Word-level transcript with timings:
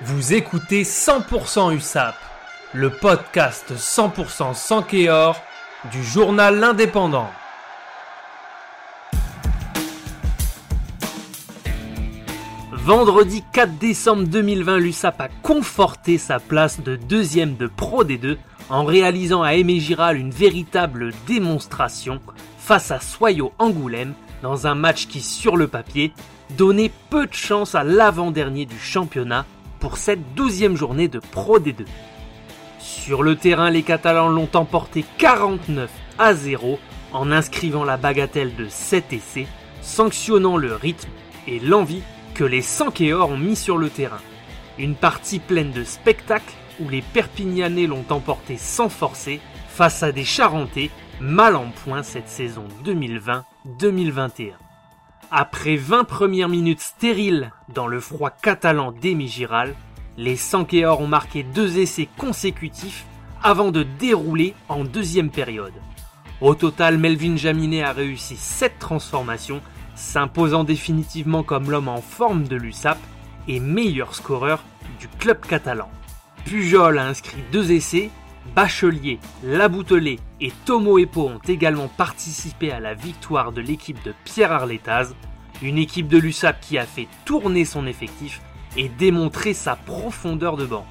Vous 0.00 0.34
écoutez 0.34 0.82
100% 0.82 1.76
USAP, 1.76 2.16
le 2.72 2.90
podcast 2.90 3.72
100% 3.76 4.54
sans 4.54 4.82
Kéor 4.82 5.40
du 5.92 6.02
journal 6.02 6.58
L'Indépendant. 6.58 7.28
Vendredi 12.72 13.44
4 13.52 13.78
décembre 13.78 14.24
2020, 14.24 14.78
l'USAP 14.78 15.20
a 15.20 15.28
conforté 15.42 16.18
sa 16.18 16.40
place 16.40 16.80
de 16.80 16.96
deuxième 16.96 17.56
de 17.56 17.68
Pro 17.68 18.02
D2 18.02 18.38
en 18.70 18.84
réalisant 18.84 19.42
à 19.42 19.54
Aimé 19.54 19.78
Giral 19.78 20.16
une 20.16 20.32
véritable 20.32 21.12
démonstration 21.28 22.20
face 22.58 22.90
à 22.90 22.98
Soyo 22.98 23.52
Angoulême 23.58 24.14
dans 24.42 24.66
un 24.66 24.74
match 24.74 25.06
qui, 25.06 25.20
sur 25.20 25.56
le 25.56 25.68
papier, 25.68 26.12
donnait 26.56 26.90
peu 27.10 27.26
de 27.26 27.34
chance 27.34 27.76
à 27.76 27.84
l'avant-dernier 27.84 28.66
du 28.66 28.78
championnat 28.78 29.46
pour 29.82 29.96
cette 29.96 30.34
douzième 30.36 30.76
journée 30.76 31.08
de 31.08 31.18
Pro 31.18 31.58
D2. 31.58 31.84
Sur 32.78 33.24
le 33.24 33.34
terrain, 33.34 33.68
les 33.68 33.82
Catalans 33.82 34.28
l'ont 34.28 34.48
emporté 34.54 35.04
49 35.18 35.90
à 36.20 36.34
0 36.34 36.78
en 37.12 37.32
inscrivant 37.32 37.82
la 37.82 37.96
bagatelle 37.96 38.54
de 38.54 38.68
7 38.68 39.12
essais, 39.12 39.48
sanctionnant 39.80 40.56
le 40.56 40.76
rythme 40.76 41.10
et 41.48 41.58
l'envie 41.58 42.04
que 42.34 42.44
les 42.44 42.62
Sankéors 42.62 43.30
ont 43.30 43.36
mis 43.36 43.56
sur 43.56 43.76
le 43.76 43.90
terrain. 43.90 44.20
Une 44.78 44.94
partie 44.94 45.40
pleine 45.40 45.72
de 45.72 45.82
spectacles 45.82 46.54
où 46.78 46.88
les 46.88 47.02
Perpignanais 47.02 47.88
l'ont 47.88 48.06
emporté 48.10 48.58
sans 48.58 48.88
forcer 48.88 49.40
face 49.66 50.04
à 50.04 50.12
des 50.12 50.24
Charentais 50.24 50.90
mal 51.20 51.56
en 51.56 51.70
point 51.84 52.04
cette 52.04 52.28
saison 52.28 52.68
2020-2021. 52.84 54.61
Après 55.30 55.76
20 55.76 56.04
premières 56.04 56.48
minutes 56.48 56.80
stériles 56.80 57.52
dans 57.74 57.86
le 57.86 58.00
froid 58.00 58.30
catalan 58.30 58.92
d'Emi-Giral, 58.92 59.74
les 60.18 60.36
Sankéors 60.36 61.00
ont 61.00 61.06
marqué 61.06 61.42
deux 61.42 61.78
essais 61.78 62.08
consécutifs 62.18 63.06
avant 63.42 63.70
de 63.70 63.82
dérouler 63.82 64.54
en 64.68 64.84
deuxième 64.84 65.30
période. 65.30 65.72
Au 66.40 66.54
total, 66.54 66.98
Melvin 66.98 67.36
Jaminet 67.36 67.82
a 67.82 67.92
réussi 67.92 68.36
7 68.36 68.78
transformations, 68.78 69.60
s'imposant 69.94 70.64
définitivement 70.64 71.42
comme 71.42 71.70
l'homme 71.70 71.88
en 71.88 72.02
forme 72.02 72.44
de 72.44 72.56
l'USAP 72.56 72.98
et 73.48 73.60
meilleur 73.60 74.14
scoreur 74.14 74.62
du 74.98 75.08
club 75.08 75.40
catalan. 75.40 75.88
Pujol 76.44 76.98
a 76.98 77.06
inscrit 77.06 77.42
deux 77.52 77.72
essais, 77.72 78.10
Bachelier, 78.54 79.18
Laboutelet 79.42 80.18
et 80.40 80.52
Tomo 80.64 80.98
Epo 80.98 81.28
ont 81.28 81.40
également 81.48 81.88
participé 81.88 82.70
à 82.70 82.80
la 82.80 82.92
victoire 82.92 83.52
de 83.52 83.60
l'équipe 83.60 84.02
de 84.04 84.14
Pierre 84.24 84.52
Arletaz, 84.52 85.14
une 85.62 85.78
équipe 85.78 86.08
de 86.08 86.18
l'USAP 86.18 86.60
qui 86.60 86.76
a 86.76 86.84
fait 86.84 87.08
tourner 87.24 87.64
son 87.64 87.86
effectif 87.86 88.42
et 88.76 88.88
démontrer 88.88 89.54
sa 89.54 89.76
profondeur 89.76 90.56
de 90.56 90.66
banc. 90.66 90.84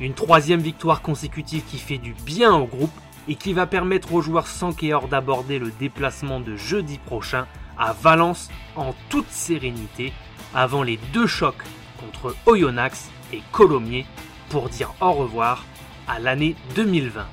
Une 0.00 0.14
troisième 0.14 0.60
victoire 0.60 1.02
consécutive 1.02 1.64
qui 1.64 1.78
fait 1.78 1.98
du 1.98 2.14
bien 2.24 2.54
au 2.54 2.66
groupe 2.66 2.90
et 3.28 3.34
qui 3.34 3.52
va 3.52 3.66
permettre 3.66 4.12
aux 4.12 4.20
joueurs 4.20 4.46
sans 4.46 4.72
Kéor 4.72 5.08
d'aborder 5.08 5.58
le 5.58 5.72
déplacement 5.80 6.40
de 6.40 6.56
jeudi 6.56 6.98
prochain 6.98 7.46
à 7.78 7.92
Valence 7.92 8.50
en 8.76 8.94
toute 9.08 9.30
sérénité 9.30 10.12
avant 10.54 10.82
les 10.82 10.98
deux 11.12 11.26
chocs 11.26 11.64
contre 11.98 12.36
Oyonnax 12.46 13.10
et 13.32 13.42
Colomiers 13.50 14.06
pour 14.50 14.68
dire 14.68 14.94
au 15.00 15.12
revoir 15.12 15.64
à 16.08 16.18
l'année 16.18 16.56
2020. 16.74 17.26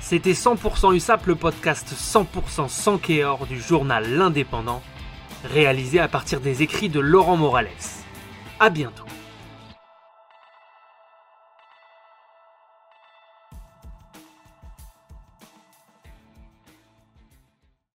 C'était 0.00 0.32
100% 0.32 0.94
USAP, 0.94 1.26
le 1.26 1.36
podcast 1.36 1.94
100% 1.94 2.68
sans 2.68 2.98
Kéor 2.98 3.46
du 3.46 3.60
journal 3.60 4.10
L'Indépendant, 4.10 4.82
réalisé 5.44 6.00
à 6.00 6.08
partir 6.08 6.40
des 6.40 6.62
écrits 6.62 6.88
de 6.88 7.00
Laurent 7.00 7.36
Morales. 7.36 7.68
À 8.58 8.70
bientôt. 8.70 9.04